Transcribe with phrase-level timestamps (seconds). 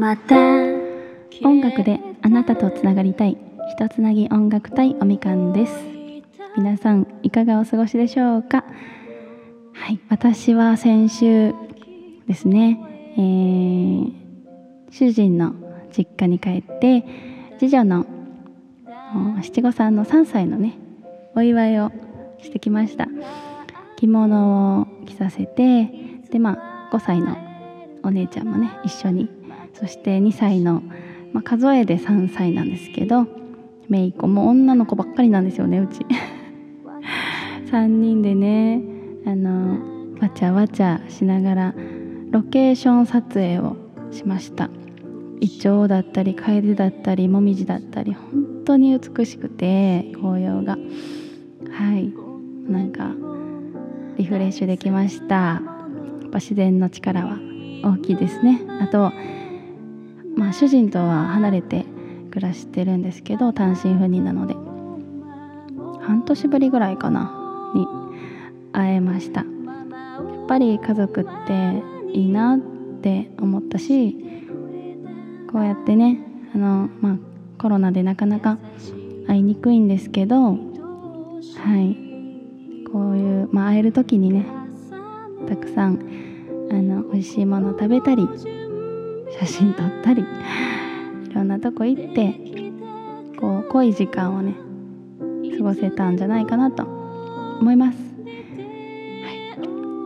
[0.00, 0.34] また。
[1.42, 3.36] 音楽であなたとつながりたい。
[3.68, 5.74] ひとつなぎ音楽隊おみかんです。
[6.56, 8.64] 皆さんいかがお過ごしでしょうか？
[9.74, 11.52] はい私は先週
[12.26, 12.80] ですね、
[13.18, 14.12] えー、
[14.90, 15.52] 主人の
[15.94, 17.04] 実家に帰って
[17.58, 18.06] 次女の
[19.42, 20.78] 七五三の3歳のね
[21.36, 21.92] お祝いを
[22.40, 23.06] してきました。
[23.98, 25.92] 着物を着させて
[26.30, 27.36] でまあ5歳の
[28.02, 29.39] お姉ちゃんもね一緒に
[29.74, 30.82] そして2歳の、
[31.32, 33.26] まあ、数えで3歳なんですけど
[33.88, 36.00] 姪っ子も女の子ばっかりなんですよねうち。
[37.70, 38.82] 3人でね
[39.26, 39.78] あの
[40.20, 41.74] わちゃわちゃしながら
[42.30, 43.76] ロケーション撮影を
[44.10, 44.70] しました。
[45.40, 50.76] イチョウだったりカエデだったりモミジだったり本当に美しくて紅葉が。
[51.70, 52.12] はい。
[52.70, 53.14] なんか
[54.16, 55.34] リフレッシュできました。
[55.34, 55.62] や
[56.26, 57.38] っぱ自然の力は
[57.82, 58.60] 大きいですね。
[58.80, 59.12] あと
[60.36, 61.84] まあ主人とは離れて
[62.30, 64.54] 暮らしてるんですけど単身赴任なので
[66.04, 67.86] 半年ぶりぐらいかなに
[68.72, 69.40] 会えました。
[69.40, 72.60] やっぱり家族っていいなっ
[73.00, 74.16] て思ったし
[75.52, 76.18] こうやってね
[76.54, 77.18] あの、まあ、
[77.58, 78.58] コロナでなかなか
[79.28, 80.56] 会いにくいんですけどは
[81.78, 82.10] い。
[82.92, 84.46] こういう、まあ、会える時にね
[85.48, 85.98] たくさん
[86.70, 88.28] あの美味しいもの食べたり
[89.40, 90.26] 写真撮ったりい
[91.34, 92.34] ろんなとこ行って
[93.40, 94.54] こう濃い時間をね
[95.56, 97.98] 過ごせたんじゃないかなと思います。
[97.98, 98.04] は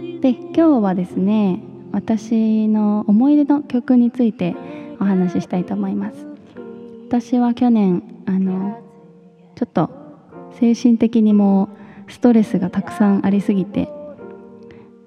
[0.00, 1.60] い、で今日はですね
[1.90, 4.54] 私の思い出の曲について
[5.00, 6.24] お話ししたいと思います。
[7.08, 8.80] 私は去年あの
[9.56, 9.90] ちょっと
[10.60, 11.68] 精神的にも
[12.06, 13.88] ストレスがたくさんありすぎて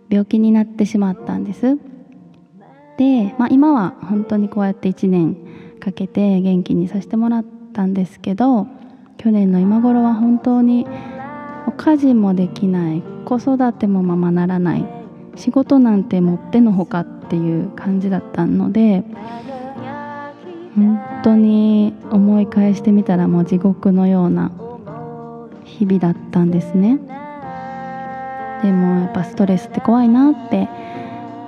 [0.10, 1.78] 病気になってしまったんです
[3.00, 5.38] で、まあ、今は本当にこうやって1年
[5.80, 8.68] かけて元気にさせてもらったんですけど
[9.18, 10.86] 去年の今頃は本当に
[11.78, 14.86] 家事もできない子育てもままならない
[15.38, 19.06] 仕事なんてもってのほかっていう感じだったので
[20.76, 24.52] 本当に思い返してみたらもう地獄のような
[25.64, 27.00] 日々だったんですね。
[28.62, 30.68] でもやっぱストレスって怖いなって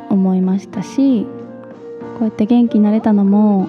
[0.09, 1.27] 思いましたし
[2.25, 3.67] うやって元気になれたのも、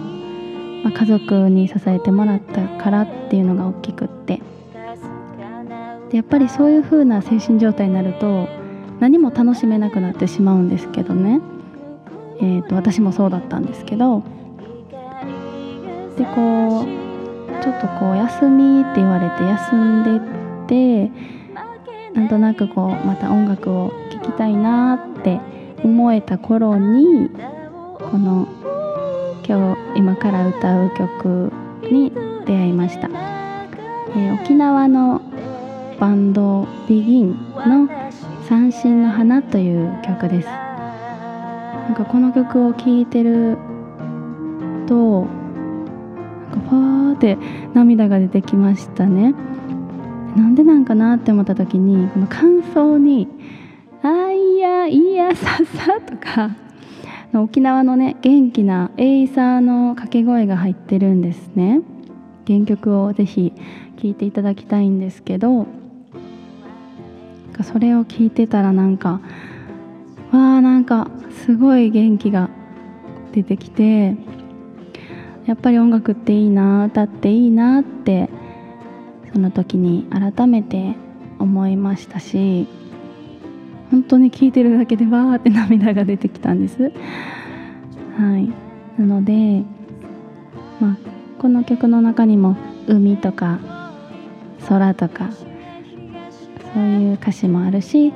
[0.84, 4.40] まあ、家族に支えてもらったからっていうのが大きくって。
[6.10, 8.46] でやっぱりそういう風な精神状態になると
[9.00, 11.40] 何も楽しめなくなってしまうんですけどね、
[12.38, 14.22] えーと、私もそうだったんですけど。
[16.16, 16.84] でこう
[17.62, 21.10] ちょっとこう休みって言われて休んでって
[22.12, 25.40] なんとなくこうまた音楽を聴きたいなって
[25.82, 27.30] 思えた頃に
[28.12, 28.46] この
[29.42, 31.50] 今日今から歌う曲
[31.90, 32.12] に
[32.44, 35.22] 出会いました、えー、沖縄の
[35.98, 37.88] バンドビギンの
[38.46, 40.46] 「三振の花」という曲です。
[40.46, 43.56] なんかこの曲を聴いてる
[44.86, 45.28] となん
[46.50, 47.38] かファーって
[47.72, 49.34] 涙が出てきましたね。
[50.36, 53.26] なんでなんかなって思った時にこの感想に
[54.04, 56.50] 「あいやいやささ」とか
[57.34, 61.80] 沖縄のね元気なエイサーの掛け声が入ってるんですね。
[62.46, 63.52] 原曲をぜひ
[64.02, 65.66] 聴いていただきたいんですけど
[67.62, 69.20] それを聞いてたらなんか
[70.32, 71.08] わあなんか
[71.44, 72.50] すごい元気が
[73.32, 74.16] 出てきて
[75.46, 78.28] やっぱり音楽っていいな歌っていいなって
[79.32, 80.96] その時に改めて
[81.38, 82.66] 思いましたし
[83.92, 86.90] 本当に聴いてるだけでわーって涙が出てきたんです。
[88.18, 88.50] はい、
[88.98, 89.64] なので、
[90.80, 90.96] まあ、
[91.38, 92.56] この曲の中にも
[92.88, 93.60] 海とか
[94.66, 95.28] 空とか
[96.74, 98.14] そういう歌詞もあるし、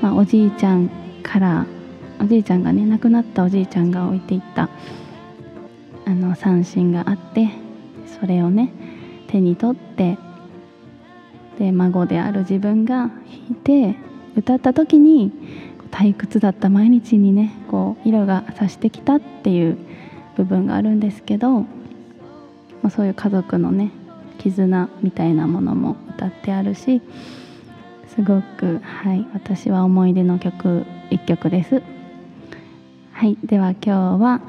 [0.00, 0.90] まあ、おじいちゃん
[1.22, 1.66] から
[2.20, 4.68] おじいちゃんがね亡くなったおじいちゃんが置いていった
[6.04, 7.48] あの三振があって
[8.20, 8.72] それをね
[9.28, 10.18] 手に取って
[11.60, 13.10] で孫である自分が弾
[13.52, 15.32] いて歌った時に
[15.90, 19.76] 退屈だった毎日にねこう色がさしてきたっていう
[20.36, 21.66] 部分があるんですけど、ま
[22.84, 23.90] あ、そういう家族のね
[24.38, 27.02] 絆みたいなものも歌ってあるし
[28.14, 31.82] すごくはい私は思い出の曲一曲です。
[33.12, 34.40] はいでは今日は、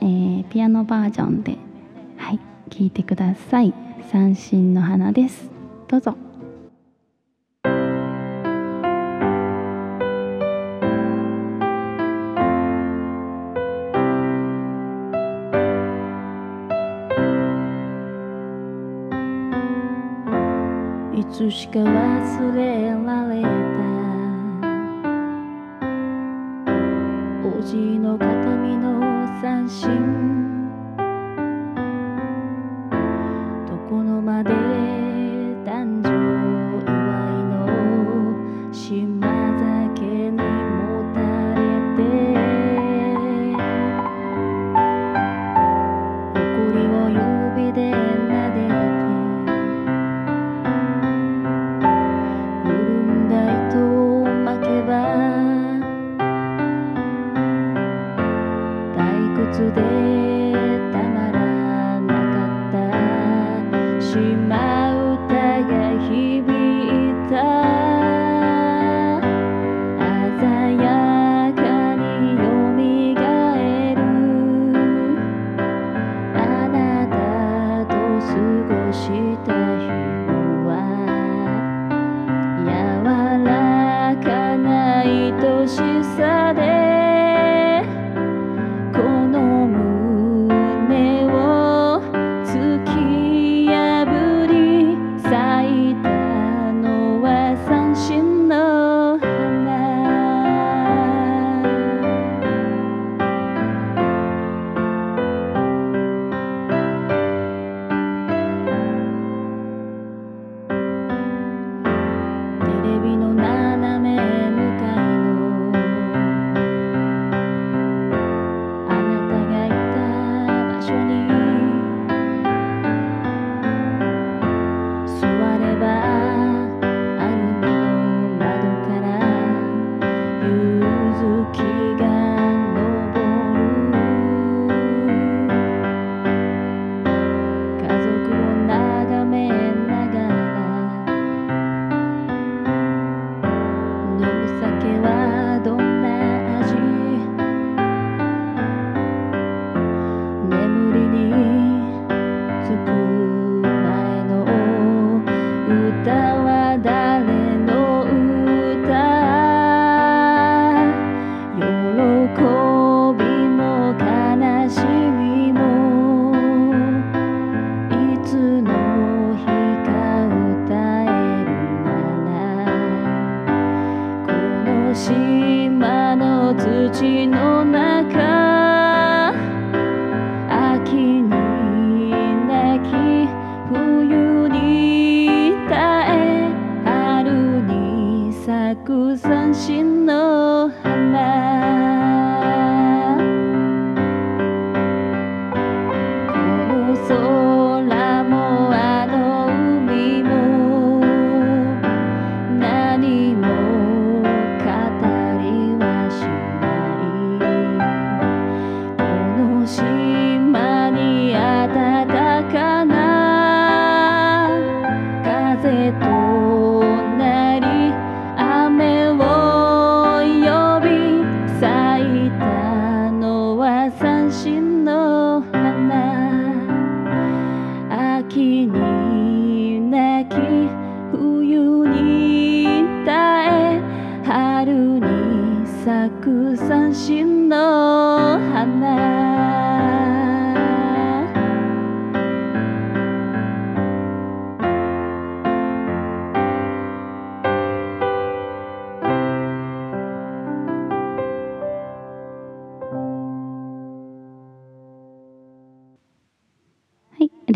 [0.00, 1.58] えー、ピアノバージョンで
[2.16, 2.38] はい
[2.70, 3.74] 聴いてください。
[4.10, 5.50] 三振の花です。
[5.88, 6.23] どうぞ。
[21.34, 23.48] つしか忘れられた。
[27.58, 29.00] おじの形見の
[29.42, 30.43] 三振。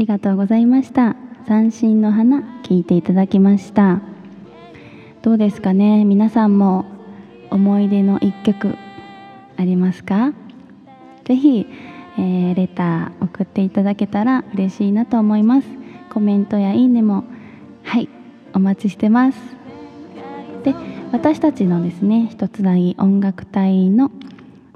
[0.08, 1.16] がとうございました。
[1.46, 4.00] 三振の花聞いていただきました。
[5.20, 6.86] どうですかね、皆さんも
[7.50, 8.74] 思い出の一曲
[9.58, 10.32] ありますか？
[11.26, 11.66] ぜひ、
[12.16, 15.68] えーレター送っていただけたら嬉しいなと思います。
[16.08, 17.24] コメントやいいねも
[17.82, 18.08] はい
[18.54, 19.38] お待ちしてます。
[20.64, 20.74] で、
[21.12, 24.08] 私たちのですね、一つ台音楽隊の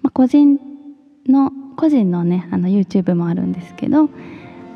[0.02, 0.60] まあ個人
[1.26, 4.10] の個人のねあの YouTube もあるんですけど、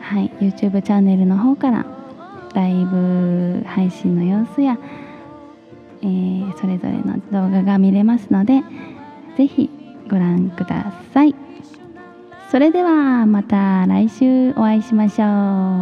[0.09, 1.85] はい、YouTube チャンネルの方から
[2.55, 4.79] ライブ配信の様子や、
[6.01, 8.63] えーそれぞれの動画が見れますので
[9.37, 9.69] 是非
[10.09, 11.35] ご覧ください。
[12.53, 15.27] それではまた来週お会いしましょう。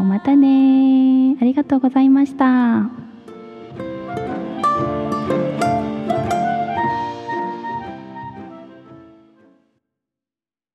[0.05, 3.04] またねありがとうございました。